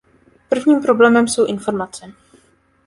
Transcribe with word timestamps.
Prvním 0.49 0.81
problémem 0.81 1.27
jsou 1.27 1.45
informace. 1.45 2.13